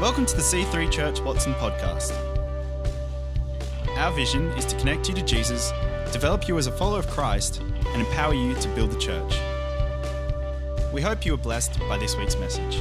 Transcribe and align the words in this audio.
Welcome 0.00 0.24
to 0.24 0.34
the 0.34 0.40
C3 0.40 0.90
Church 0.90 1.20
Watson 1.20 1.52
podcast. 1.52 2.14
Our 3.98 4.10
vision 4.12 4.46
is 4.52 4.64
to 4.64 4.78
connect 4.78 5.10
you 5.10 5.14
to 5.14 5.20
Jesus, 5.20 5.74
develop 6.10 6.48
you 6.48 6.56
as 6.56 6.66
a 6.66 6.72
follower 6.72 7.00
of 7.00 7.06
Christ, 7.08 7.60
and 7.60 8.00
empower 8.00 8.32
you 8.32 8.54
to 8.54 8.68
build 8.68 8.92
the 8.92 8.98
church. 8.98 9.34
We 10.90 11.02
hope 11.02 11.26
you 11.26 11.34
are 11.34 11.36
blessed 11.36 11.78
by 11.80 11.98
this 11.98 12.16
week's 12.16 12.34
message. 12.36 12.76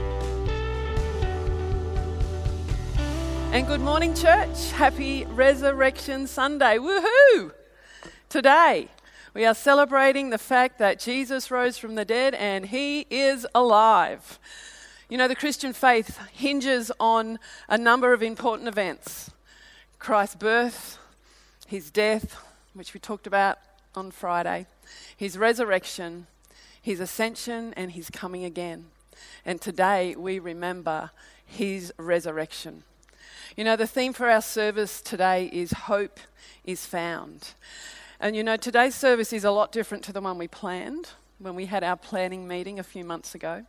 And 3.52 3.68
good 3.68 3.82
morning, 3.82 4.16
church. 4.16 4.72
Happy 4.72 5.26
Resurrection 5.26 6.26
Sunday. 6.26 6.78
Woohoo! 6.78 7.52
Today, 8.30 8.88
we 9.34 9.46
are 9.46 9.54
celebrating 9.54 10.30
the 10.30 10.38
fact 10.38 10.80
that 10.80 11.00
Jesus 11.00 11.52
rose 11.52 11.78
from 11.78 11.96
the 11.96 12.06
dead 12.06 12.34
and 12.34 12.68
he 12.68 13.06
is 13.10 13.46
alive. 13.54 14.40
You 15.10 15.18
know, 15.18 15.28
the 15.28 15.36
Christian 15.36 15.74
faith 15.74 16.20
hinges 16.34 16.92
on 17.00 17.40
a 17.68 17.80
number 17.80 18.14
of 18.14 18.22
important 18.22 18.68
events 18.68 19.32
Christ's 19.98 20.36
birth, 20.36 21.00
his 21.66 21.90
death, 21.90 22.38
which 22.76 22.94
we 22.94 23.00
talked 23.00 23.26
about 23.26 23.58
on 23.96 24.12
Friday, 24.12 24.68
his 25.18 25.36
resurrection, 25.36 26.28
his 26.80 27.00
ascension, 27.00 27.74
and 27.74 27.94
his 27.94 28.12
coming 28.12 28.46
again. 28.46 28.86
And 29.48 29.60
today 29.60 30.16
we 30.16 30.38
remember 30.38 31.10
his 31.44 31.92
resurrection. 31.98 32.84
You 33.58 33.64
know, 33.64 33.76
the 33.76 33.88
theme 33.88 34.14
for 34.14 34.30
our 34.30 34.44
service 34.44 35.02
today 35.02 35.50
is 35.52 35.72
Hope 35.72 36.20
is 36.64 36.86
Found. 36.86 37.56
And 38.20 38.36
you 38.36 38.44
know, 38.44 38.58
today's 38.58 38.94
service 38.94 39.34
is 39.34 39.44
a 39.44 39.50
lot 39.50 39.72
different 39.72 40.04
to 40.04 40.14
the 40.14 40.22
one 40.22 40.38
we 40.38 40.48
planned 40.48 41.10
when 41.40 41.56
we 41.56 41.66
had 41.66 41.84
our 41.84 41.98
planning 41.98 42.48
meeting 42.48 42.78
a 42.78 42.84
few 42.84 43.04
months 43.04 43.34
ago. 43.34 43.66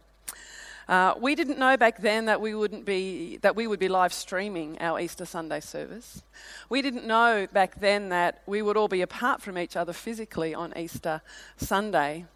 Uh, 0.91 1.15
we 1.21 1.37
didn't 1.37 1.57
know 1.57 1.77
back 1.77 1.99
then 1.99 2.25
that 2.25 2.41
we 2.41 2.53
wouldn't 2.53 2.85
be 2.85 3.37
that 3.43 3.55
we 3.55 3.69
would 3.69 3.79
be 3.79 3.88
live 3.88 4.13
streaming 4.13 4.77
our 4.80 4.99
Easter 4.99 5.24
Sunday 5.24 5.60
service. 5.60 6.24
We 6.69 6.83
didn't 6.83 7.07
know 7.07 7.46
back 7.52 7.79
then 7.79 8.09
that 8.09 8.43
we 8.45 8.60
would 8.60 8.77
all 8.77 8.88
be 8.88 9.01
apart 9.01 9.41
from 9.41 9.57
each 9.57 9.77
other 9.77 9.93
physically 9.93 10.52
on 10.52 10.77
Easter 10.77 11.23
Sunday. 11.57 12.27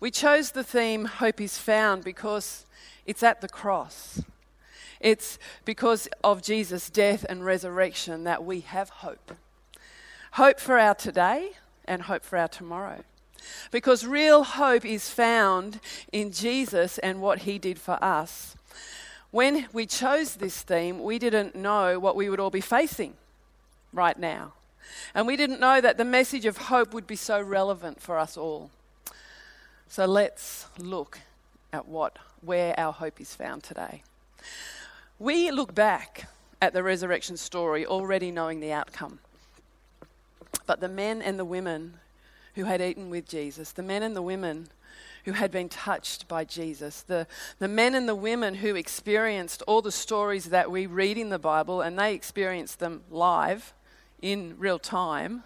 We 0.00 0.10
chose 0.10 0.50
the 0.50 0.64
theme 0.64 1.04
Hope 1.04 1.40
is 1.40 1.56
Found 1.58 2.02
because 2.02 2.66
it's 3.06 3.22
at 3.22 3.40
the 3.40 3.48
cross. 3.48 4.20
It's 4.98 5.38
because 5.64 6.08
of 6.24 6.42
Jesus' 6.42 6.90
death 6.90 7.24
and 7.28 7.44
resurrection 7.44 8.24
that 8.24 8.42
we 8.44 8.62
have 8.62 8.88
hope. 8.88 9.36
Hope 10.32 10.58
for 10.58 10.80
our 10.80 10.96
today 10.96 11.52
and 11.84 12.02
hope 12.02 12.24
for 12.24 12.38
our 12.38 12.48
tomorrow. 12.48 13.04
Because 13.70 14.06
real 14.06 14.44
hope 14.44 14.84
is 14.84 15.10
found 15.10 15.80
in 16.12 16.32
Jesus 16.32 16.98
and 16.98 17.20
what 17.20 17.40
he 17.40 17.58
did 17.58 17.78
for 17.78 18.02
us. 18.02 18.56
When 19.30 19.66
we 19.72 19.86
chose 19.86 20.36
this 20.36 20.62
theme, 20.62 21.02
we 21.02 21.18
didn't 21.18 21.56
know 21.56 21.98
what 21.98 22.16
we 22.16 22.28
would 22.28 22.40
all 22.40 22.50
be 22.50 22.60
facing 22.60 23.14
right 23.92 24.18
now. 24.18 24.52
And 25.14 25.26
we 25.26 25.36
didn't 25.36 25.60
know 25.60 25.80
that 25.80 25.98
the 25.98 26.04
message 26.04 26.46
of 26.46 26.56
hope 26.56 26.94
would 26.94 27.06
be 27.06 27.16
so 27.16 27.40
relevant 27.40 28.00
for 28.00 28.18
us 28.18 28.36
all. 28.36 28.70
So 29.88 30.06
let's 30.06 30.66
look 30.78 31.20
at 31.72 31.88
what 31.88 32.18
where 32.40 32.78
our 32.78 32.92
hope 32.92 33.20
is 33.20 33.34
found 33.34 33.62
today. 33.62 34.02
We 35.18 35.50
look 35.50 35.74
back 35.74 36.28
at 36.60 36.72
the 36.72 36.82
resurrection 36.82 37.36
story 37.36 37.86
already 37.86 38.30
knowing 38.30 38.60
the 38.60 38.72
outcome. 38.72 39.18
But 40.66 40.80
the 40.80 40.88
men 40.88 41.22
and 41.22 41.38
the 41.38 41.44
women 41.44 41.94
who 42.54 42.64
had 42.64 42.80
eaten 42.80 43.10
with 43.10 43.28
Jesus, 43.28 43.72
the 43.72 43.82
men 43.82 44.02
and 44.02 44.14
the 44.14 44.22
women 44.22 44.68
who 45.24 45.32
had 45.32 45.50
been 45.50 45.68
touched 45.68 46.28
by 46.28 46.44
Jesus, 46.44 47.02
the, 47.02 47.26
the 47.58 47.68
men 47.68 47.94
and 47.94 48.08
the 48.08 48.14
women 48.14 48.56
who 48.56 48.74
experienced 48.74 49.62
all 49.66 49.80
the 49.80 49.92
stories 49.92 50.46
that 50.46 50.70
we 50.70 50.86
read 50.86 51.16
in 51.16 51.30
the 51.30 51.38
Bible, 51.38 51.80
and 51.80 51.98
they 51.98 52.14
experienced 52.14 52.78
them 52.78 53.02
live 53.10 53.72
in 54.20 54.54
real 54.58 54.78
time, 54.78 55.42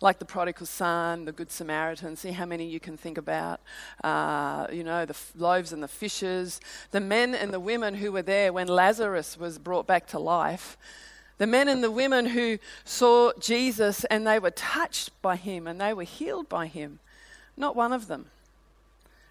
like 0.00 0.18
the 0.18 0.24
prodigal 0.24 0.66
son, 0.66 1.24
the 1.24 1.32
good 1.32 1.52
Samaritan, 1.52 2.16
see 2.16 2.32
how 2.32 2.46
many 2.46 2.66
you 2.66 2.80
can 2.80 2.96
think 2.96 3.16
about, 3.18 3.60
uh, 4.02 4.66
you 4.72 4.82
know, 4.82 5.04
the 5.04 5.14
f- 5.14 5.32
loaves 5.36 5.72
and 5.72 5.82
the 5.82 5.88
fishes, 5.88 6.60
the 6.90 7.00
men 7.00 7.34
and 7.34 7.52
the 7.52 7.60
women 7.60 7.94
who 7.94 8.10
were 8.10 8.22
there 8.22 8.52
when 8.52 8.66
Lazarus 8.66 9.38
was 9.38 9.58
brought 9.58 9.86
back 9.86 10.06
to 10.08 10.18
life 10.18 10.76
the 11.40 11.46
men 11.46 11.68
and 11.68 11.82
the 11.82 11.90
women 11.90 12.26
who 12.26 12.58
saw 12.84 13.32
Jesus 13.40 14.04
and 14.04 14.26
they 14.26 14.38
were 14.38 14.50
touched 14.50 15.10
by 15.22 15.36
him 15.36 15.66
and 15.66 15.80
they 15.80 15.94
were 15.94 16.04
healed 16.04 16.50
by 16.50 16.66
him, 16.66 16.98
not 17.56 17.74
one 17.74 17.94
of 17.94 18.08
them 18.08 18.26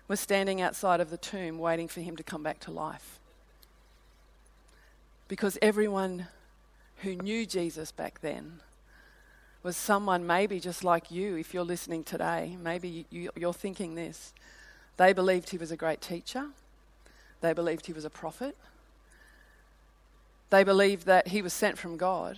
was 0.08 0.20
standing 0.20 0.60
outside 0.60 1.02
of 1.02 1.12
the 1.12 1.18
tomb 1.18 1.60
waiting 1.60 1.88
for 1.88 2.02
him 2.02 2.16
to 2.16 2.24
come 2.24 2.42
back 2.42 2.60
to 2.62 2.72
life. 2.72 3.20
Because 5.28 5.60
everyone 5.62 6.26
who 7.04 7.14
knew 7.14 7.46
Jesus 7.46 7.92
back 7.92 8.22
then 8.22 8.62
was 9.62 9.78
someone 9.78 10.26
maybe 10.26 10.60
just 10.60 10.84
like 10.84 11.12
you, 11.12 11.36
if 11.36 11.54
you're 11.54 11.64
listening 11.64 12.04
today, 12.04 12.58
maybe 12.60 13.06
you, 13.12 13.30
are 13.46 13.54
thinking 13.54 13.94
this. 13.94 14.34
They 14.98 15.14
believed 15.14 15.52
he 15.52 15.60
was 15.60 15.70
a 15.70 15.78
great 15.78 16.02
teacher, 16.02 16.48
they 17.42 17.54
believed 17.54 17.86
he 17.86 17.94
was 17.94 18.04
a 18.04 18.10
prophet, 18.10 18.58
they 20.50 20.64
believed 20.64 21.06
that 21.06 21.30
he 21.30 21.42
was 21.42 21.54
sent 21.54 21.78
from 21.78 21.98
God. 21.98 22.38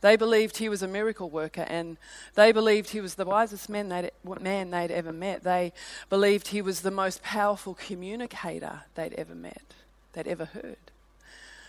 They 0.00 0.16
believed 0.16 0.56
he 0.56 0.68
was 0.68 0.82
a 0.82 0.88
miracle 0.88 1.30
worker 1.30 1.64
and 1.68 1.96
they 2.34 2.50
believed 2.50 2.90
he 2.90 3.00
was 3.00 3.14
the 3.14 3.24
wisest 3.24 3.68
man 3.68 3.88
they'd, 3.88 4.10
man 4.40 4.70
they'd 4.70 4.90
ever 4.90 5.12
met. 5.12 5.44
They 5.44 5.72
believed 6.10 6.48
he 6.48 6.60
was 6.60 6.80
the 6.80 6.90
most 6.90 7.22
powerful 7.22 7.74
communicator 7.74 8.80
they'd 8.96 9.14
ever 9.14 9.34
met, 9.34 9.74
they'd 10.12 10.26
ever 10.26 10.46
heard. 10.46 10.76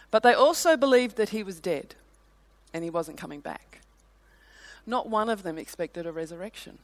But 0.10 0.24
they 0.24 0.34
also 0.34 0.76
believed 0.76 1.16
that 1.18 1.30
he 1.30 1.44
was 1.44 1.60
dead 1.60 1.94
and 2.74 2.84
he 2.84 2.90
wasn't 2.90 3.18
coming 3.18 3.40
back. 3.40 3.82
Not 4.86 5.10
one 5.10 5.30
of 5.30 5.44
them 5.44 5.58
expected 5.58 6.06
a 6.06 6.12
resurrection. 6.12 6.80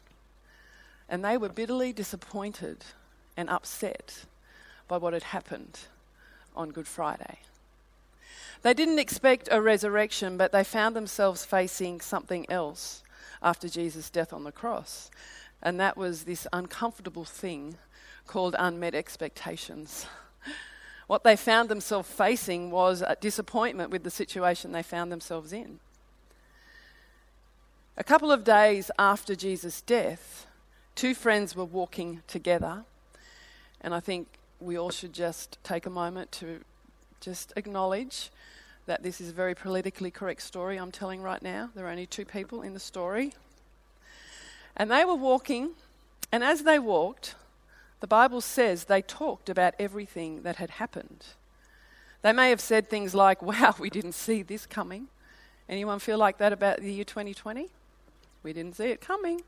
And 1.09 1.25
they 1.25 1.37
were 1.37 1.49
bitterly 1.49 1.91
disappointed 1.91 2.85
and 3.35 3.49
upset 3.49 4.25
by 4.87 4.97
what 4.97 5.13
had 5.13 5.23
happened 5.23 5.79
on 6.55 6.69
Good 6.69 6.87
Friday. 6.87 7.39
They 8.61 8.73
didn't 8.73 8.99
expect 8.99 9.47
a 9.51 9.61
resurrection, 9.61 10.37
but 10.37 10.51
they 10.51 10.63
found 10.63 10.95
themselves 10.95 11.45
facing 11.45 12.01
something 12.01 12.49
else 12.51 13.03
after 13.41 13.69
Jesus' 13.69 14.09
death 14.09 14.33
on 14.33 14.43
the 14.43 14.51
cross. 14.51 15.09
And 15.61 15.79
that 15.79 15.95
was 15.97 16.23
this 16.23 16.45
uncomfortable 16.51 17.25
thing 17.25 17.77
called 18.27 18.55
unmet 18.57 18.95
expectations. 18.95 20.05
What 21.07 21.23
they 21.23 21.35
found 21.35 21.69
themselves 21.69 22.07
facing 22.07 22.69
was 22.69 23.01
a 23.01 23.17
disappointment 23.19 23.89
with 23.89 24.03
the 24.03 24.11
situation 24.11 24.71
they 24.71 24.83
found 24.83 25.11
themselves 25.11 25.51
in. 25.51 25.79
A 27.97 28.03
couple 28.03 28.31
of 28.31 28.43
days 28.43 28.91
after 28.99 29.33
Jesus' 29.33 29.81
death, 29.81 30.45
two 30.93 31.15
friends 31.15 31.55
were 31.55 31.65
walking 31.65 32.21
together, 32.27 32.83
and 33.81 33.95
I 33.95 33.99
think 33.99 34.27
we 34.59 34.77
all 34.77 34.91
should 34.91 35.13
just 35.13 35.57
take 35.63 35.87
a 35.87 35.89
moment 35.89 36.31
to 36.33 36.59
just 37.21 37.53
acknowledge 37.55 38.29
that 38.89 39.03
this 39.03 39.21
is 39.21 39.29
a 39.29 39.33
very 39.33 39.53
politically 39.53 40.09
correct 40.09 40.41
story 40.41 40.77
I'm 40.77 40.91
telling 40.91 41.21
right 41.21 41.43
now. 41.43 41.69
There 41.75 41.85
are 41.85 41.91
only 41.91 42.07
two 42.07 42.25
people 42.25 42.63
in 42.63 42.73
the 42.73 42.79
story. 42.79 43.33
And 44.75 44.89
they 44.89 45.05
were 45.05 45.13
walking, 45.13 45.73
and 46.31 46.43
as 46.43 46.63
they 46.63 46.79
walked, 46.79 47.35
the 47.99 48.07
Bible 48.07 48.41
says 48.41 48.85
they 48.85 49.03
talked 49.03 49.47
about 49.47 49.75
everything 49.77 50.41
that 50.41 50.55
had 50.55 50.71
happened. 50.71 51.23
They 52.23 52.33
may 52.33 52.49
have 52.49 52.59
said 52.59 52.89
things 52.89 53.13
like, 53.13 53.43
Wow, 53.43 53.75
we 53.77 53.91
didn't 53.91 54.13
see 54.13 54.41
this 54.41 54.65
coming. 54.65 55.07
Anyone 55.69 55.99
feel 55.99 56.17
like 56.17 56.39
that 56.39 56.51
about 56.51 56.81
the 56.81 56.91
year 56.91 57.03
2020? 57.03 57.67
We 58.41 58.53
didn't 58.53 58.75
see 58.75 58.85
it 58.85 59.01
coming. 59.01 59.43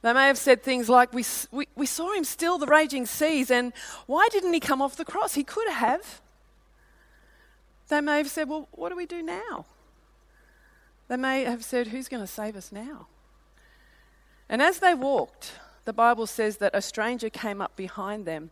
They 0.00 0.14
may 0.14 0.28
have 0.28 0.38
said 0.38 0.62
things 0.62 0.88
like, 0.88 1.12
we, 1.12 1.26
we, 1.50 1.68
we 1.76 1.84
saw 1.84 2.14
him 2.14 2.24
still 2.24 2.56
the 2.56 2.66
raging 2.66 3.04
seas, 3.04 3.50
and 3.50 3.74
why 4.06 4.28
didn't 4.32 4.54
he 4.54 4.60
come 4.60 4.80
off 4.80 4.96
the 4.96 5.04
cross? 5.04 5.34
He 5.34 5.44
could 5.44 5.68
have. 5.68 6.22
They 7.88 8.00
may 8.00 8.18
have 8.18 8.30
said, 8.30 8.48
Well, 8.48 8.68
what 8.72 8.88
do 8.90 8.96
we 8.96 9.06
do 9.06 9.22
now? 9.22 9.66
They 11.08 11.16
may 11.16 11.44
have 11.44 11.64
said, 11.64 11.88
Who's 11.88 12.08
going 12.08 12.22
to 12.22 12.26
save 12.26 12.56
us 12.56 12.72
now? 12.72 13.06
And 14.48 14.62
as 14.62 14.78
they 14.78 14.94
walked, 14.94 15.52
the 15.84 15.92
Bible 15.92 16.26
says 16.26 16.58
that 16.58 16.74
a 16.74 16.82
stranger 16.82 17.30
came 17.30 17.60
up 17.60 17.76
behind 17.76 18.24
them, 18.24 18.50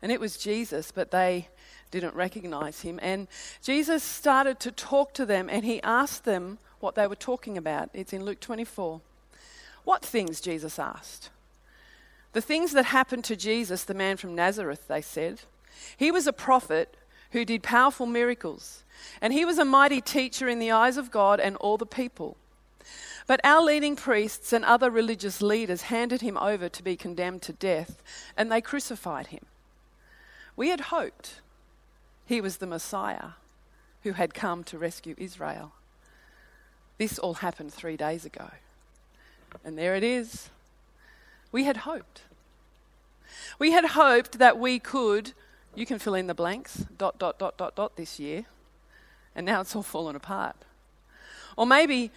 and 0.00 0.10
it 0.10 0.20
was 0.20 0.36
Jesus, 0.36 0.90
but 0.90 1.10
they 1.10 1.48
didn't 1.90 2.14
recognize 2.14 2.80
him. 2.80 2.98
And 3.02 3.28
Jesus 3.62 4.02
started 4.02 4.58
to 4.60 4.72
talk 4.72 5.14
to 5.14 5.26
them, 5.26 5.48
and 5.48 5.64
he 5.64 5.82
asked 5.82 6.24
them 6.24 6.58
what 6.80 6.96
they 6.96 7.06
were 7.06 7.14
talking 7.14 7.56
about. 7.56 7.90
It's 7.94 8.12
in 8.12 8.24
Luke 8.24 8.40
24. 8.40 9.00
What 9.84 10.04
things? 10.04 10.40
Jesus 10.40 10.78
asked. 10.78 11.30
The 12.32 12.40
things 12.40 12.72
that 12.72 12.86
happened 12.86 13.24
to 13.24 13.36
Jesus, 13.36 13.84
the 13.84 13.94
man 13.94 14.16
from 14.16 14.34
Nazareth, 14.34 14.88
they 14.88 15.02
said. 15.02 15.42
He 15.96 16.10
was 16.10 16.26
a 16.26 16.32
prophet 16.32 16.96
who 17.32 17.44
did 17.44 17.62
powerful 17.62 18.06
miracles. 18.06 18.84
And 19.20 19.32
he 19.32 19.44
was 19.44 19.58
a 19.58 19.64
mighty 19.64 20.00
teacher 20.00 20.48
in 20.48 20.58
the 20.58 20.70
eyes 20.70 20.96
of 20.96 21.10
God 21.10 21.40
and 21.40 21.56
all 21.56 21.76
the 21.76 21.86
people. 21.86 22.36
But 23.26 23.40
our 23.44 23.62
leading 23.62 23.96
priests 23.96 24.52
and 24.52 24.64
other 24.64 24.90
religious 24.90 25.40
leaders 25.42 25.82
handed 25.82 26.20
him 26.20 26.36
over 26.36 26.68
to 26.68 26.82
be 26.82 26.96
condemned 26.96 27.42
to 27.42 27.52
death, 27.52 28.02
and 28.36 28.50
they 28.50 28.60
crucified 28.60 29.28
him. 29.28 29.46
We 30.56 30.68
had 30.68 30.80
hoped 30.80 31.40
He 32.26 32.40
was 32.40 32.58
the 32.58 32.66
Messiah 32.66 33.30
who 34.02 34.12
had 34.12 34.34
come 34.34 34.64
to 34.64 34.78
rescue 34.78 35.14
Israel. 35.18 35.72
This 36.98 37.18
all 37.18 37.34
happened 37.34 37.72
three 37.72 37.96
days 37.96 38.24
ago. 38.24 38.50
And 39.64 39.76
there 39.76 39.94
it 39.94 40.02
is. 40.02 40.50
We 41.50 41.64
had 41.64 41.78
hoped. 41.78 42.22
We 43.58 43.72
had 43.72 43.86
hoped 43.86 44.38
that 44.38 44.58
we 44.58 44.78
could, 44.78 45.32
you 45.74 45.86
can 45.86 45.98
fill 45.98 46.14
in 46.14 46.26
the 46.26 46.34
blanks, 46.34 46.84
dot, 46.98 47.18
dot, 47.18 47.38
dot, 47.38 47.56
dot, 47.56 47.74
dot 47.74 47.96
this 47.96 48.18
year. 48.20 48.44
And 49.34 49.46
now 49.46 49.60
it's 49.62 49.74
all 49.74 49.82
fallen 49.82 50.16
apart. 50.16 50.56
Or 51.56 51.66
maybe 51.66 52.10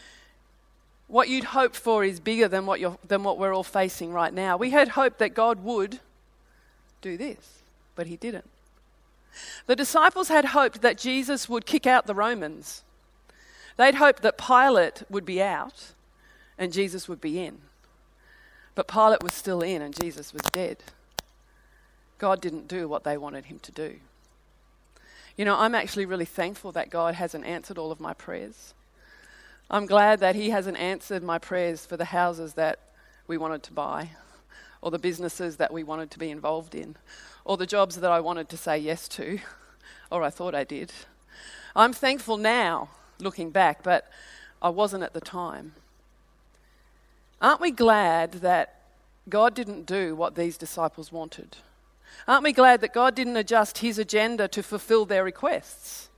what 1.08 1.30
you'd 1.30 1.46
hoped 1.46 1.76
for 1.76 2.04
is 2.04 2.20
bigger 2.20 2.48
than 2.48 2.66
what, 2.66 2.80
you're, 2.80 2.98
than 3.08 3.24
what 3.24 3.38
we're 3.38 3.54
all 3.54 3.64
facing 3.64 4.12
right 4.12 4.34
now. 4.34 4.58
We 4.58 4.72
had 4.72 4.90
hoped 4.90 5.20
that 5.20 5.34
God 5.34 5.64
would 5.64 6.00
do 7.02 7.18
this, 7.18 7.60
but 7.96 8.08
He 8.08 8.18
didn't. 8.18 8.50
The 9.68 9.76
disciples 9.76 10.30
had 10.30 10.46
hoped 10.46 10.82
that 10.82 10.98
Jesus 10.98 11.48
would 11.50 11.66
kick 11.66 11.86
out 11.86 12.08
the 12.08 12.16
Romans. 12.16 12.84
They'd 13.78 13.96
hoped 13.96 14.22
that 14.22 14.38
Pilate 14.38 15.04
would 15.10 15.26
be 15.26 15.42
out 15.42 15.92
and 16.58 16.72
Jesus 16.72 17.08
would 17.08 17.20
be 17.20 17.44
in. 17.44 17.60
But 18.74 18.88
Pilate 18.88 19.24
was 19.24 19.34
still 19.34 19.62
in 19.62 19.82
and 19.82 19.98
Jesus 20.00 20.34
was 20.34 20.42
dead. 20.52 20.78
God 22.18 22.42
didn't 22.42 22.68
do 22.68 22.88
what 22.88 23.04
they 23.04 23.18
wanted 23.18 23.46
him 23.46 23.60
to 23.60 23.72
do. 23.72 23.96
You 25.38 25.44
know, 25.44 25.58
I'm 25.58 25.76
actually 25.76 26.06
really 26.06 26.26
thankful 26.26 26.72
that 26.72 26.90
God 26.90 27.16
hasn't 27.16 27.46
answered 27.46 27.78
all 27.78 27.92
of 27.92 28.00
my 28.00 28.14
prayers. 28.14 28.74
I'm 29.70 29.86
glad 29.86 30.20
that 30.20 30.36
He 30.36 30.52
hasn't 30.52 30.78
answered 30.78 31.24
my 31.24 31.40
prayers 31.40 31.86
for 31.86 31.98
the 31.98 32.06
houses 32.06 32.54
that 32.54 32.80
we 33.28 33.38
wanted 33.38 33.64
to 33.64 33.74
buy, 33.74 34.12
or 34.82 34.92
the 34.92 35.00
businesses 35.00 35.58
that 35.58 35.74
we 35.74 35.84
wanted 35.84 36.12
to 36.12 36.20
be 36.20 36.30
involved 36.30 36.76
in, 36.76 36.96
or 37.44 37.58
the 37.58 37.66
jobs 37.66 37.98
that 37.98 38.12
I 38.12 38.20
wanted 38.20 38.48
to 38.50 38.58
say 38.58 38.78
yes 38.78 39.08
to, 39.10 39.40
or 40.12 40.24
I 40.24 40.30
thought 40.30 40.56
I 40.56 40.64
did. 40.64 40.94
I'm 41.76 41.92
thankful 41.92 42.38
now, 42.38 42.90
looking 43.20 43.50
back, 43.50 43.84
but 43.84 44.10
I 44.62 44.70
wasn't 44.70 45.04
at 45.04 45.14
the 45.14 45.22
time. 45.22 45.74
Aren't 47.42 47.60
we 47.60 47.72
glad 47.72 48.34
that 48.34 48.82
God 49.28 49.54
didn't 49.54 49.86
do 49.86 50.16
what 50.16 50.36
these 50.36 50.58
disciples 50.58 51.12
wanted? 51.12 51.58
Aren't 52.28 52.44
we 52.44 52.54
glad 52.54 52.82
that 52.82 52.94
God 52.94 53.16
didn't 53.16 53.38
adjust 53.38 53.80
his 53.80 54.00
agenda 54.00 54.48
to 54.48 54.64
fulfill 54.64 55.06
their 55.06 55.24
requests? 55.24 56.10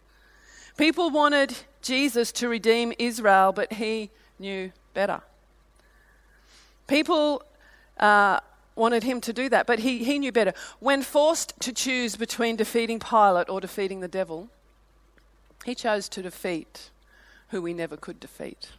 People 0.77 1.09
wanted 1.09 1.55
Jesus 1.81 2.31
to 2.33 2.47
redeem 2.47 2.93
Israel, 2.99 3.51
but 3.51 3.73
he 3.73 4.11
knew 4.39 4.71
better. 4.93 5.21
People 6.87 7.43
uh, 7.99 8.39
wanted 8.75 9.03
him 9.03 9.19
to 9.21 9.33
do 9.33 9.49
that, 9.49 9.67
but 9.67 9.79
he, 9.79 10.03
he 10.03 10.19
knew 10.19 10.31
better. 10.31 10.53
When 10.79 11.01
forced 11.01 11.59
to 11.61 11.73
choose 11.73 12.15
between 12.15 12.55
defeating 12.55 12.99
Pilate 12.99 13.49
or 13.49 13.59
defeating 13.59 13.99
the 13.99 14.07
devil, 14.07 14.49
he 15.65 15.75
chose 15.75 16.07
to 16.09 16.21
defeat 16.21 16.89
who 17.49 17.61
we 17.61 17.73
never 17.73 17.97
could 17.97 18.19
defeat. 18.19 18.69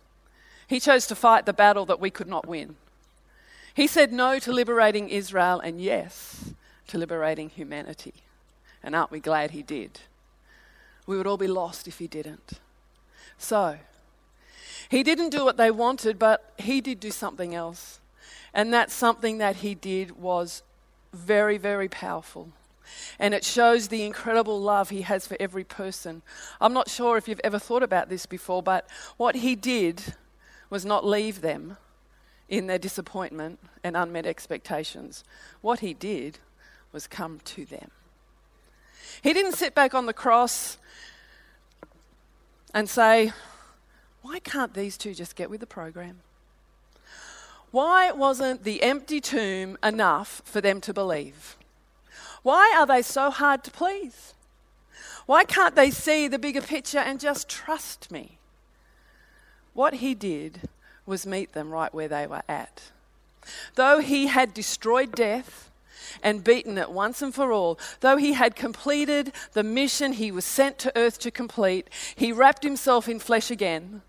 He 0.66 0.80
chose 0.80 1.06
to 1.08 1.14
fight 1.14 1.46
the 1.46 1.52
battle 1.52 1.84
that 1.86 2.00
we 2.00 2.10
could 2.10 2.28
not 2.28 2.46
win. 2.46 2.76
He 3.74 3.86
said 3.86 4.12
no 4.12 4.38
to 4.38 4.52
liberating 4.52 5.08
Israel 5.08 5.60
and 5.60 5.80
yes 5.80 6.52
to 6.88 6.98
liberating 6.98 7.48
humanity. 7.48 8.14
And 8.82 8.94
aren't 8.94 9.10
we 9.10 9.20
glad 9.20 9.52
he 9.52 9.62
did? 9.62 10.00
We 11.06 11.16
would 11.16 11.26
all 11.26 11.36
be 11.36 11.46
lost 11.46 11.88
if 11.88 11.98
he 11.98 12.06
didn't. 12.06 12.54
So, 13.38 13.78
he 14.88 15.02
didn't 15.02 15.30
do 15.30 15.44
what 15.44 15.56
they 15.56 15.70
wanted, 15.70 16.18
but 16.18 16.52
he 16.58 16.80
did 16.80 17.00
do 17.00 17.10
something 17.10 17.54
else. 17.54 18.00
And 18.52 18.72
that 18.72 18.90
something 18.90 19.38
that 19.38 19.56
he 19.56 19.74
did 19.74 20.12
was 20.12 20.62
very, 21.12 21.58
very 21.58 21.88
powerful. 21.88 22.50
And 23.18 23.34
it 23.34 23.44
shows 23.44 23.88
the 23.88 24.04
incredible 24.04 24.60
love 24.60 24.90
he 24.90 25.02
has 25.02 25.26
for 25.26 25.36
every 25.38 25.64
person. 25.64 26.22
I'm 26.60 26.72
not 26.72 26.88
sure 26.88 27.16
if 27.16 27.28
you've 27.28 27.40
ever 27.44 27.58
thought 27.58 27.82
about 27.82 28.08
this 28.08 28.24
before, 28.26 28.62
but 28.62 28.88
what 29.16 29.36
he 29.36 29.54
did 29.54 30.14
was 30.70 30.84
not 30.84 31.04
leave 31.04 31.40
them 31.40 31.76
in 32.48 32.66
their 32.66 32.78
disappointment 32.78 33.58
and 33.84 33.96
unmet 33.96 34.24
expectations. 34.26 35.22
What 35.60 35.80
he 35.80 35.92
did 35.92 36.38
was 36.92 37.06
come 37.06 37.40
to 37.44 37.64
them. 37.64 37.90
He 39.22 39.32
didn't 39.32 39.52
sit 39.52 39.74
back 39.74 39.94
on 39.94 40.06
the 40.06 40.12
cross 40.12 40.78
and 42.74 42.88
say, 42.88 43.32
Why 44.22 44.38
can't 44.38 44.74
these 44.74 44.96
two 44.96 45.14
just 45.14 45.36
get 45.36 45.50
with 45.50 45.60
the 45.60 45.66
program? 45.66 46.20
Why 47.70 48.12
wasn't 48.12 48.64
the 48.64 48.82
empty 48.82 49.20
tomb 49.20 49.76
enough 49.82 50.40
for 50.44 50.60
them 50.60 50.80
to 50.82 50.94
believe? 50.94 51.56
Why 52.42 52.74
are 52.78 52.86
they 52.86 53.02
so 53.02 53.30
hard 53.30 53.62
to 53.64 53.70
please? 53.70 54.34
Why 55.26 55.44
can't 55.44 55.74
they 55.74 55.90
see 55.90 56.28
the 56.28 56.38
bigger 56.38 56.62
picture 56.62 56.98
and 56.98 57.20
just 57.20 57.48
trust 57.48 58.10
me? 58.10 58.38
What 59.74 59.94
he 59.94 60.14
did 60.14 60.68
was 61.04 61.26
meet 61.26 61.52
them 61.52 61.70
right 61.70 61.92
where 61.92 62.08
they 62.08 62.26
were 62.26 62.42
at. 62.48 62.90
Though 63.74 64.00
he 64.00 64.28
had 64.28 64.54
destroyed 64.54 65.12
death, 65.12 65.67
and 66.22 66.44
beaten 66.44 66.78
it 66.78 66.90
once 66.90 67.22
and 67.22 67.34
for 67.34 67.52
all. 67.52 67.78
Though 68.00 68.16
he 68.16 68.32
had 68.32 68.56
completed 68.56 69.32
the 69.52 69.62
mission 69.62 70.12
he 70.12 70.30
was 70.30 70.44
sent 70.44 70.78
to 70.78 70.96
earth 70.96 71.18
to 71.20 71.30
complete, 71.30 71.88
he 72.16 72.32
wrapped 72.32 72.62
himself 72.62 73.08
in 73.08 73.18
flesh 73.18 73.50
again, 73.50 74.02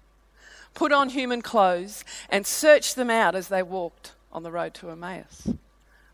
put 0.74 0.92
on 0.92 1.10
human 1.10 1.42
clothes, 1.42 2.04
and 2.30 2.46
searched 2.46 2.96
them 2.96 3.10
out 3.10 3.36
as 3.36 3.48
they 3.48 3.64
walked 3.64 4.14
on 4.32 4.44
the 4.44 4.52
road 4.52 4.74
to 4.76 4.90
Emmaus. 4.90 5.48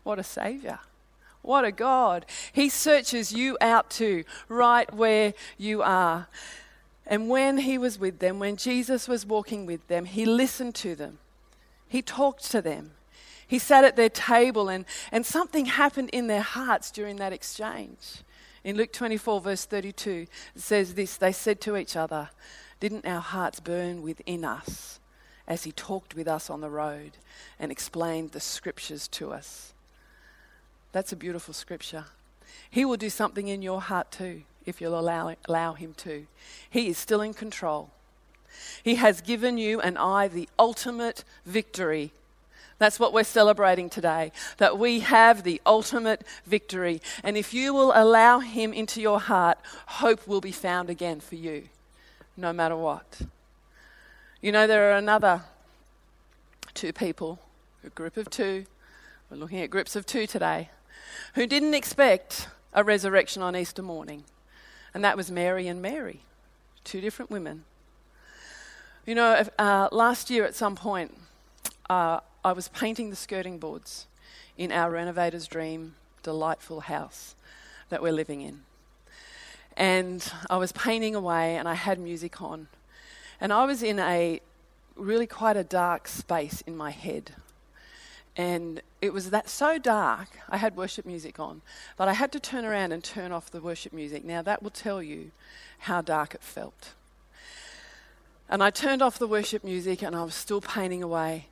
What 0.02 0.18
a 0.18 0.24
Saviour! 0.24 0.80
What 1.42 1.64
a 1.64 1.70
God! 1.70 2.26
He 2.52 2.68
searches 2.68 3.32
you 3.32 3.56
out 3.60 3.88
too, 3.90 4.24
right 4.48 4.92
where 4.92 5.32
you 5.56 5.82
are. 5.82 6.26
And 7.06 7.28
when 7.28 7.58
he 7.58 7.78
was 7.78 8.00
with 8.00 8.18
them, 8.18 8.40
when 8.40 8.56
Jesus 8.56 9.06
was 9.06 9.24
walking 9.24 9.64
with 9.64 9.86
them, 9.86 10.06
he 10.06 10.26
listened 10.26 10.74
to 10.76 10.96
them. 10.96 11.18
He 11.86 12.02
talked 12.02 12.50
to 12.50 12.60
them. 12.60 12.95
He 13.46 13.58
sat 13.58 13.84
at 13.84 13.96
their 13.96 14.08
table, 14.08 14.68
and, 14.68 14.84
and 15.12 15.24
something 15.24 15.66
happened 15.66 16.10
in 16.10 16.26
their 16.26 16.42
hearts 16.42 16.90
during 16.90 17.16
that 17.16 17.32
exchange. 17.32 18.22
In 18.64 18.76
Luke 18.76 18.92
24, 18.92 19.40
verse 19.40 19.64
32, 19.64 20.26
it 20.54 20.60
says 20.60 20.94
this 20.94 21.16
They 21.16 21.32
said 21.32 21.60
to 21.62 21.76
each 21.76 21.96
other, 21.96 22.30
Didn't 22.80 23.06
our 23.06 23.20
hearts 23.20 23.60
burn 23.60 24.02
within 24.02 24.44
us 24.44 24.98
as 25.46 25.62
he 25.62 25.70
talked 25.70 26.16
with 26.16 26.26
us 26.26 26.50
on 26.50 26.60
the 26.60 26.70
road 26.70 27.12
and 27.60 27.70
explained 27.70 28.32
the 28.32 28.40
scriptures 28.40 29.06
to 29.08 29.32
us? 29.32 29.72
That's 30.90 31.12
a 31.12 31.16
beautiful 31.16 31.54
scripture. 31.54 32.06
He 32.68 32.84
will 32.84 32.96
do 32.96 33.10
something 33.10 33.46
in 33.46 33.62
your 33.62 33.80
heart 33.80 34.10
too 34.10 34.42
if 34.64 34.80
you'll 34.80 34.98
allow, 34.98 35.34
allow 35.46 35.74
him 35.74 35.94
to. 35.98 36.26
He 36.68 36.88
is 36.88 36.98
still 36.98 37.20
in 37.20 37.34
control. 37.34 37.90
He 38.82 38.96
has 38.96 39.20
given 39.20 39.58
you 39.58 39.80
and 39.80 39.96
I 39.96 40.26
the 40.26 40.48
ultimate 40.58 41.22
victory 41.44 42.12
that's 42.78 43.00
what 43.00 43.12
we're 43.12 43.24
celebrating 43.24 43.88
today, 43.88 44.32
that 44.58 44.78
we 44.78 45.00
have 45.00 45.42
the 45.42 45.60
ultimate 45.64 46.22
victory. 46.44 47.00
And 47.22 47.36
if 47.36 47.54
you 47.54 47.72
will 47.72 47.92
allow 47.94 48.40
Him 48.40 48.72
into 48.72 49.00
your 49.00 49.20
heart, 49.20 49.58
hope 49.86 50.26
will 50.26 50.40
be 50.40 50.52
found 50.52 50.90
again 50.90 51.20
for 51.20 51.36
you, 51.36 51.64
no 52.36 52.52
matter 52.52 52.76
what. 52.76 53.22
You 54.42 54.52
know, 54.52 54.66
there 54.66 54.90
are 54.90 54.96
another 54.96 55.42
two 56.74 56.92
people, 56.92 57.38
a 57.84 57.90
group 57.90 58.16
of 58.16 58.28
two, 58.28 58.66
we're 59.30 59.38
looking 59.38 59.60
at 59.60 59.70
groups 59.70 59.96
of 59.96 60.06
two 60.06 60.26
today, 60.26 60.70
who 61.34 61.46
didn't 61.46 61.74
expect 61.74 62.48
a 62.72 62.84
resurrection 62.84 63.42
on 63.42 63.56
Easter 63.56 63.82
morning. 63.82 64.24
And 64.94 65.02
that 65.02 65.16
was 65.16 65.30
Mary 65.30 65.66
and 65.66 65.82
Mary, 65.82 66.20
two 66.84 67.00
different 67.00 67.30
women. 67.30 67.64
You 69.04 69.14
know, 69.14 69.44
uh, 69.58 69.88
last 69.90 70.30
year 70.30 70.44
at 70.44 70.54
some 70.54 70.76
point, 70.76 71.16
uh, 71.88 72.20
I 72.46 72.52
was 72.52 72.68
painting 72.68 73.10
the 73.10 73.16
skirting 73.16 73.58
boards 73.58 74.06
in 74.56 74.70
our 74.70 74.88
renovator's 74.88 75.48
dream 75.48 75.96
delightful 76.22 76.78
house 76.78 77.34
that 77.88 78.00
we're 78.00 78.12
living 78.12 78.40
in. 78.40 78.60
And 79.76 80.32
I 80.48 80.56
was 80.56 80.70
painting 80.70 81.16
away 81.16 81.56
and 81.56 81.68
I 81.68 81.74
had 81.74 81.98
music 81.98 82.40
on. 82.40 82.68
And 83.40 83.52
I 83.52 83.64
was 83.64 83.82
in 83.82 83.98
a 83.98 84.40
really 84.94 85.26
quite 85.26 85.56
a 85.56 85.64
dark 85.64 86.06
space 86.06 86.60
in 86.68 86.76
my 86.76 86.92
head. 86.92 87.32
And 88.36 88.80
it 89.02 89.12
was 89.12 89.30
that 89.30 89.48
so 89.48 89.76
dark, 89.76 90.28
I 90.48 90.58
had 90.58 90.76
worship 90.76 91.04
music 91.04 91.40
on, 91.40 91.62
but 91.96 92.06
I 92.06 92.12
had 92.12 92.30
to 92.30 92.38
turn 92.38 92.64
around 92.64 92.92
and 92.92 93.02
turn 93.02 93.32
off 93.32 93.50
the 93.50 93.60
worship 93.60 93.92
music. 93.92 94.24
Now 94.24 94.42
that 94.42 94.62
will 94.62 94.70
tell 94.70 95.02
you 95.02 95.32
how 95.80 96.00
dark 96.00 96.32
it 96.32 96.42
felt. 96.42 96.92
And 98.48 98.62
I 98.62 98.70
turned 98.70 99.02
off 99.02 99.18
the 99.18 99.26
worship 99.26 99.64
music 99.64 100.00
and 100.00 100.14
I 100.14 100.22
was 100.22 100.36
still 100.36 100.60
painting 100.60 101.02
away. 101.02 101.46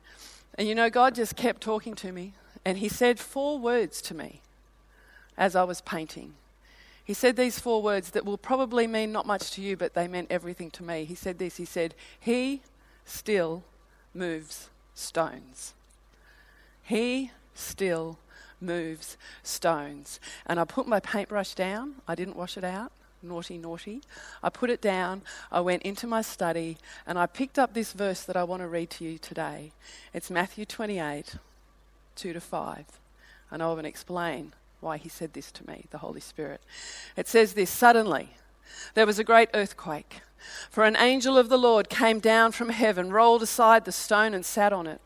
And 0.57 0.67
you 0.67 0.75
know, 0.75 0.89
God 0.89 1.15
just 1.15 1.35
kept 1.35 1.61
talking 1.61 1.95
to 1.95 2.11
me, 2.11 2.33
and 2.63 2.77
He 2.77 2.89
said 2.89 3.19
four 3.19 3.59
words 3.59 4.01
to 4.03 4.13
me 4.13 4.41
as 5.37 5.55
I 5.55 5.63
was 5.63 5.81
painting. 5.81 6.33
He 7.03 7.13
said 7.13 7.35
these 7.35 7.59
four 7.59 7.83
words 7.83 8.11
that 8.11 8.25
will 8.25 8.37
probably 8.37 8.87
mean 8.87 9.11
not 9.11 9.27
much 9.27 9.51
to 9.51 9.61
you, 9.61 9.77
but 9.77 9.93
they 9.93 10.07
meant 10.07 10.31
everything 10.31 10.71
to 10.71 10.83
me. 10.83 11.05
He 11.05 11.15
said 11.15 11.37
this 11.37 11.57
He 11.57 11.65
said, 11.65 11.93
He 12.19 12.61
still 13.05 13.63
moves 14.13 14.69
stones. 14.95 15.73
He 16.81 17.31
still 17.53 18.17
moves 18.59 19.17
stones. 19.43 20.19
And 20.45 20.59
I 20.59 20.63
put 20.65 20.87
my 20.87 20.99
paintbrush 20.99 21.53
down. 21.53 21.95
I 22.07 22.15
didn't 22.15 22.35
wash 22.35 22.57
it 22.57 22.63
out. 22.63 22.91
Naughty, 23.27 23.57
naughty. 23.57 24.01
I 24.41 24.49
put 24.49 24.69
it 24.69 24.81
down, 24.81 25.21
I 25.51 25.61
went 25.61 25.83
into 25.83 26.07
my 26.07 26.21
study, 26.21 26.77
and 27.05 27.19
I 27.19 27.25
picked 27.25 27.59
up 27.59 27.73
this 27.73 27.93
verse 27.93 28.23
that 28.23 28.37
I 28.37 28.43
want 28.43 28.61
to 28.61 28.67
read 28.67 28.89
to 28.91 29.03
you 29.03 29.17
today. 29.17 29.71
It's 30.13 30.31
Matthew 30.31 30.65
28, 30.65 31.35
2 32.15 32.33
to 32.33 32.41
5. 32.41 32.85
And 33.51 33.61
I 33.61 33.67
will 33.67 33.85
explain 33.85 34.53
why 34.81 34.97
he 34.97 35.09
said 35.09 35.33
this 35.33 35.51
to 35.51 35.67
me, 35.67 35.85
the 35.91 35.99
Holy 35.99 36.21
Spirit. 36.21 36.61
It 37.17 37.27
says 37.27 37.53
this 37.53 37.69
Suddenly, 37.69 38.29
there 38.93 39.05
was 39.05 39.19
a 39.19 39.23
great 39.23 39.49
earthquake, 39.53 40.21
for 40.69 40.83
an 40.83 40.95
angel 40.95 41.37
of 41.37 41.49
the 41.49 41.57
Lord 41.57 41.89
came 41.89 42.19
down 42.19 42.51
from 42.51 42.69
heaven, 42.69 43.11
rolled 43.11 43.41
aside 43.41 43.85
the 43.85 43.91
stone, 43.91 44.33
and 44.33 44.45
sat 44.45 44.73
on 44.73 44.87
it. 44.87 45.01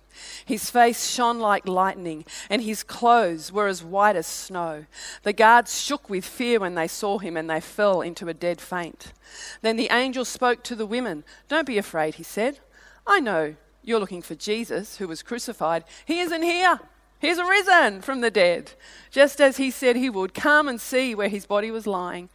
His 0.45 0.69
face 0.69 1.09
shone 1.09 1.39
like 1.39 1.67
lightning, 1.67 2.25
and 2.49 2.61
his 2.61 2.83
clothes 2.83 3.51
were 3.51 3.67
as 3.67 3.83
white 3.83 4.15
as 4.15 4.27
snow. 4.27 4.85
The 5.23 5.33
guards 5.33 5.79
shook 5.79 6.09
with 6.09 6.25
fear 6.25 6.59
when 6.59 6.75
they 6.75 6.87
saw 6.87 7.19
him, 7.19 7.37
and 7.37 7.49
they 7.49 7.61
fell 7.61 8.01
into 8.01 8.27
a 8.27 8.33
dead 8.33 8.59
faint. 8.59 9.13
Then 9.61 9.77
the 9.77 9.89
angel 9.91 10.25
spoke 10.25 10.63
to 10.63 10.75
the 10.75 10.85
women. 10.85 11.23
Don't 11.47 11.67
be 11.67 11.77
afraid, 11.77 12.15
he 12.15 12.23
said. 12.23 12.59
I 13.07 13.19
know 13.19 13.55
you're 13.83 13.99
looking 13.99 14.21
for 14.21 14.35
Jesus, 14.35 14.97
who 14.97 15.07
was 15.07 15.23
crucified. 15.23 15.83
He 16.05 16.19
isn't 16.19 16.43
here. 16.43 16.79
He's 17.19 17.39
arisen 17.39 18.01
from 18.01 18.21
the 18.21 18.31
dead, 18.31 18.71
just 19.11 19.41
as 19.41 19.57
he 19.57 19.71
said 19.71 19.95
he 19.95 20.09
would. 20.09 20.33
Come 20.33 20.69
and 20.69 20.79
see 20.79 21.13
where 21.13 21.27
his 21.27 21.45
body 21.45 21.69
was 21.69 21.85
lying, 21.85 22.29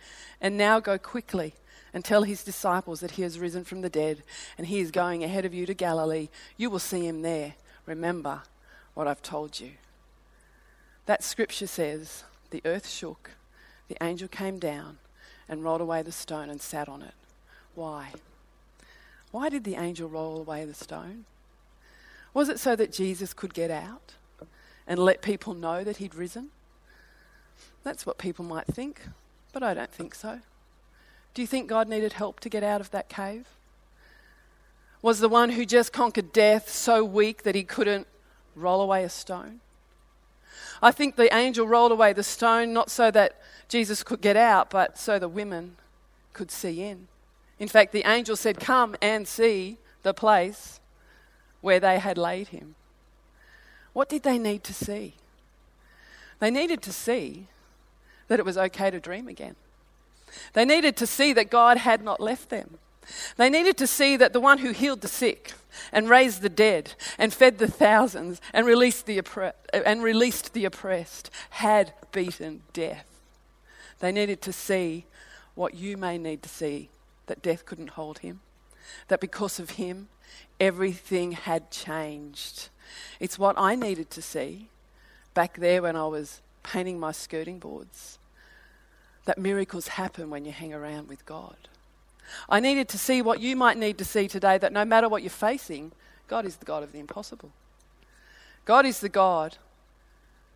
and 0.44 0.58
now 0.58 0.78
go 0.78 0.98
quickly 0.98 1.54
and 1.94 2.04
tell 2.04 2.24
his 2.24 2.44
disciples 2.44 3.00
that 3.00 3.12
he 3.12 3.22
has 3.22 3.38
risen 3.38 3.64
from 3.64 3.80
the 3.80 3.88
dead, 3.88 4.22
and 4.58 4.66
he 4.66 4.78
is 4.78 4.90
going 4.90 5.24
ahead 5.24 5.46
of 5.46 5.54
you 5.54 5.64
to 5.64 5.72
Galilee. 5.72 6.28
You 6.58 6.68
will 6.68 6.78
see 6.78 7.06
him 7.06 7.22
there. 7.22 7.54
Remember 7.86 8.42
what 8.92 9.08
I've 9.08 9.22
told 9.22 9.58
you. 9.58 9.70
That 11.06 11.24
scripture 11.24 11.66
says 11.66 12.24
the 12.50 12.60
earth 12.66 12.86
shook, 12.86 13.30
the 13.88 13.96
angel 14.02 14.28
came 14.28 14.58
down 14.58 14.98
and 15.48 15.64
rolled 15.64 15.80
away 15.80 16.02
the 16.02 16.12
stone 16.12 16.50
and 16.50 16.60
sat 16.60 16.90
on 16.90 17.00
it. 17.00 17.14
Why? 17.74 18.12
Why 19.30 19.48
did 19.48 19.64
the 19.64 19.76
angel 19.76 20.10
roll 20.10 20.36
away 20.36 20.66
the 20.66 20.74
stone? 20.74 21.24
Was 22.34 22.50
it 22.50 22.60
so 22.60 22.76
that 22.76 22.92
Jesus 22.92 23.32
could 23.32 23.54
get 23.54 23.70
out 23.70 24.12
and 24.86 24.98
let 24.98 25.22
people 25.22 25.54
know 25.54 25.84
that 25.84 25.96
he'd 25.96 26.14
risen? 26.14 26.50
That's 27.82 28.04
what 28.04 28.18
people 28.18 28.44
might 28.44 28.66
think, 28.66 29.00
but 29.54 29.62
I 29.62 29.72
don't 29.72 29.90
think 29.90 30.14
so. 30.14 30.40
Do 31.32 31.40
you 31.40 31.46
think 31.46 31.68
God 31.68 31.88
needed 31.88 32.12
help 32.12 32.40
to 32.40 32.48
get 32.50 32.62
out 32.62 32.80
of 32.80 32.90
that 32.90 33.08
cave? 33.08 33.46
Was 35.00 35.20
the 35.20 35.28
one 35.28 35.50
who 35.50 35.64
just 35.64 35.92
conquered 35.92 36.32
death 36.32 36.68
so 36.68 37.04
weak 37.04 37.44
that 37.44 37.54
he 37.54 37.62
couldn't 37.62 38.06
roll 38.56 38.80
away 38.82 39.04
a 39.04 39.08
stone? 39.08 39.60
I 40.82 40.90
think 40.90 41.16
the 41.16 41.34
angel 41.34 41.66
rolled 41.66 41.92
away 41.92 42.12
the 42.12 42.22
stone 42.22 42.72
not 42.72 42.90
so 42.90 43.10
that 43.12 43.40
Jesus 43.68 44.02
could 44.02 44.20
get 44.20 44.36
out, 44.36 44.70
but 44.70 44.98
so 44.98 45.18
the 45.18 45.28
women 45.28 45.76
could 46.32 46.50
see 46.50 46.82
in. 46.82 47.06
In 47.58 47.68
fact, 47.68 47.92
the 47.92 48.06
angel 48.06 48.36
said, 48.36 48.58
Come 48.58 48.96
and 49.00 49.26
see 49.26 49.78
the 50.02 50.12
place 50.12 50.80
where 51.60 51.78
they 51.78 51.98
had 51.98 52.18
laid 52.18 52.48
him. 52.48 52.74
What 53.92 54.08
did 54.08 54.24
they 54.24 54.38
need 54.38 54.64
to 54.64 54.74
see? 54.74 55.14
They 56.40 56.50
needed 56.50 56.82
to 56.82 56.92
see 56.92 57.46
that 58.28 58.38
it 58.38 58.44
was 58.44 58.58
okay 58.58 58.90
to 58.90 59.00
dream 59.00 59.28
again. 59.28 59.56
They 60.52 60.64
needed 60.64 60.96
to 60.96 61.06
see 61.06 61.32
that 61.32 61.50
God 61.50 61.78
had 61.78 62.02
not 62.02 62.20
left 62.20 62.50
them. 62.50 62.78
They 63.36 63.50
needed 63.50 63.76
to 63.78 63.86
see 63.86 64.16
that 64.16 64.32
the 64.32 64.40
one 64.40 64.58
who 64.58 64.70
healed 64.70 65.02
the 65.02 65.08
sick 65.08 65.52
and 65.92 66.08
raised 66.08 66.42
the 66.42 66.48
dead 66.48 66.94
and 67.18 67.32
fed 67.32 67.58
the 67.58 67.68
thousands 67.68 68.40
and 68.52 68.66
released 68.66 69.06
the, 69.06 69.20
oppre- 69.20 69.52
and 69.72 70.02
released 70.02 70.54
the 70.54 70.64
oppressed 70.64 71.30
had 71.50 71.92
beaten 72.12 72.62
death. 72.72 73.06
They 74.00 74.12
needed 74.12 74.40
to 74.42 74.52
see 74.52 75.06
what 75.54 75.74
you 75.74 75.96
may 75.96 76.18
need 76.18 76.42
to 76.42 76.48
see 76.48 76.90
that 77.26 77.42
death 77.42 77.64
couldn't 77.64 77.90
hold 77.90 78.18
him, 78.18 78.40
that 79.08 79.20
because 79.20 79.58
of 79.58 79.70
him, 79.70 80.08
everything 80.60 81.32
had 81.32 81.70
changed. 81.70 82.68
It's 83.20 83.38
what 83.38 83.58
I 83.58 83.74
needed 83.74 84.10
to 84.10 84.22
see 84.22 84.68
back 85.32 85.58
there 85.58 85.82
when 85.82 85.96
I 85.96 86.06
was 86.06 86.40
painting 86.64 86.98
my 86.98 87.12
skirting 87.12 87.60
boards 87.60 88.18
that 89.24 89.38
miracles 89.38 89.88
happen 89.88 90.30
when 90.30 90.44
you 90.44 90.52
hang 90.52 90.74
around 90.74 91.08
with 91.08 91.24
God. 91.24 91.56
I 92.48 92.60
needed 92.60 92.88
to 92.88 92.98
see 92.98 93.22
what 93.22 93.40
you 93.40 93.54
might 93.54 93.78
need 93.78 93.98
to 93.98 94.04
see 94.04 94.28
today 94.28 94.58
that 94.58 94.72
no 94.72 94.84
matter 94.84 95.08
what 95.08 95.22
you're 95.22 95.30
facing, 95.30 95.92
God 96.26 96.44
is 96.44 96.56
the 96.56 96.64
God 96.64 96.82
of 96.82 96.92
the 96.92 96.98
impossible. 96.98 97.52
God 98.64 98.86
is 98.86 99.00
the 99.00 99.08
God 99.08 99.58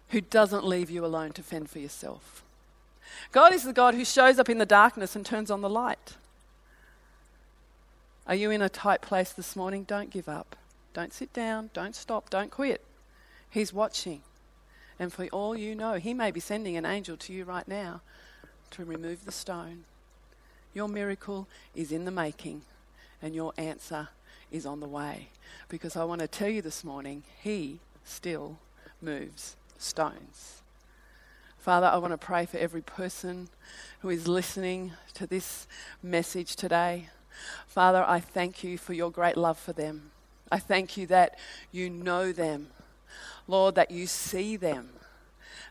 who 0.08 0.20
doesn't 0.20 0.64
leave 0.64 0.90
you 0.90 1.04
alone 1.04 1.32
to 1.32 1.42
fend 1.42 1.70
for 1.70 1.78
yourself. 1.78 2.42
God 3.32 3.52
is 3.52 3.64
the 3.64 3.72
God 3.72 3.94
who 3.94 4.04
shows 4.04 4.38
up 4.38 4.48
in 4.48 4.58
the 4.58 4.66
darkness 4.66 5.14
and 5.14 5.24
turns 5.24 5.50
on 5.50 5.60
the 5.60 5.68
light. 5.68 6.14
Are 8.26 8.34
you 8.34 8.50
in 8.50 8.62
a 8.62 8.68
tight 8.68 9.00
place 9.00 9.32
this 9.32 9.56
morning? 9.56 9.84
Don't 9.84 10.10
give 10.10 10.28
up. 10.28 10.56
Don't 10.92 11.12
sit 11.12 11.32
down. 11.32 11.70
Don't 11.72 11.94
stop. 11.94 12.28
Don't 12.30 12.50
quit. 12.50 12.84
He's 13.50 13.72
watching. 13.72 14.22
And 14.98 15.12
for 15.12 15.26
all 15.26 15.56
you 15.56 15.74
know, 15.74 15.94
He 15.94 16.14
may 16.14 16.30
be 16.30 16.40
sending 16.40 16.76
an 16.76 16.86
angel 16.86 17.16
to 17.18 17.32
you 17.32 17.44
right 17.44 17.66
now 17.66 18.00
to 18.72 18.84
remove 18.84 19.24
the 19.24 19.32
stone. 19.32 19.84
Your 20.74 20.88
miracle 20.88 21.48
is 21.74 21.92
in 21.92 22.04
the 22.04 22.10
making, 22.10 22.62
and 23.22 23.34
your 23.34 23.52
answer 23.56 24.08
is 24.50 24.66
on 24.66 24.80
the 24.80 24.88
way. 24.88 25.28
Because 25.68 25.96
I 25.96 26.04
want 26.04 26.20
to 26.20 26.28
tell 26.28 26.48
you 26.48 26.62
this 26.62 26.84
morning, 26.84 27.22
He 27.42 27.80
still 28.04 28.58
moves 29.00 29.56
stones. 29.78 30.62
Father, 31.58 31.86
I 31.86 31.98
want 31.98 32.12
to 32.12 32.18
pray 32.18 32.46
for 32.46 32.56
every 32.58 32.80
person 32.80 33.48
who 34.00 34.08
is 34.08 34.26
listening 34.26 34.92
to 35.14 35.26
this 35.26 35.66
message 36.02 36.56
today. 36.56 37.08
Father, 37.66 38.04
I 38.06 38.20
thank 38.20 38.64
you 38.64 38.78
for 38.78 38.94
your 38.94 39.10
great 39.10 39.36
love 39.36 39.58
for 39.58 39.72
them. 39.72 40.10
I 40.50 40.58
thank 40.58 40.96
you 40.96 41.06
that 41.08 41.38
you 41.70 41.90
know 41.90 42.32
them. 42.32 42.68
Lord, 43.48 43.74
that 43.74 43.90
you 43.90 44.06
see 44.06 44.56
them, 44.56 44.90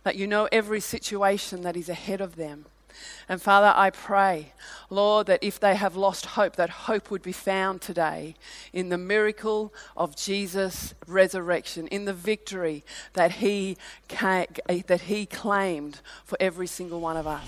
that 0.04 0.18
you 0.18 0.28
know 0.28 0.50
every 0.52 0.82
situation 0.82 1.62
that 1.62 1.78
is 1.78 1.88
ahead 1.88 2.20
of 2.20 2.36
them. 2.36 2.66
And 3.30 3.40
Father, 3.42 3.72
I 3.76 3.90
pray, 3.92 4.54
Lord, 4.90 5.28
that 5.28 5.44
if 5.44 5.60
they 5.60 5.76
have 5.76 5.96
lost 5.96 6.26
hope, 6.26 6.56
that 6.56 6.70
hope 6.70 7.12
would 7.12 7.22
be 7.22 7.32
found 7.32 7.80
today 7.82 8.34
in 8.74 8.90
the 8.90 8.98
miracle 8.98 9.72
of 9.96 10.16
Jesus' 10.16 10.96
resurrection, 11.06 11.86
in 11.88 12.06
the 12.06 12.14
victory 12.14 12.84
that 13.14 13.34
he, 13.34 13.78
that 14.08 15.02
he 15.06 15.28
claimed 15.28 16.02
for 16.26 16.38
every 16.40 16.66
single 16.68 17.00
one 17.00 17.18
of 17.18 17.28
us. 17.28 17.48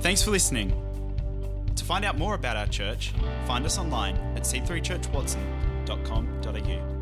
Thanks 0.00 0.22
for 0.22 0.32
listening. 0.32 0.72
To 1.76 1.84
find 1.84 2.04
out 2.04 2.18
more 2.18 2.34
about 2.34 2.56
our 2.56 2.66
church, 2.66 3.14
find 3.46 3.64
us 3.64 3.78
online 3.78 4.16
at 4.34 4.42
c3churchwatson.com.au. 4.42 6.95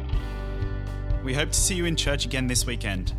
We 1.24 1.32
hope 1.32 1.52
to 1.52 1.58
see 1.58 1.74
you 1.74 1.86
in 1.86 1.96
church 1.96 2.26
again 2.26 2.48
this 2.48 2.66
weekend. 2.66 3.14